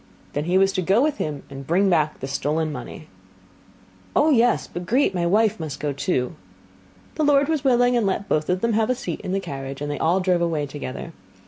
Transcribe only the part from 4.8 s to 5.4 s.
Grete, my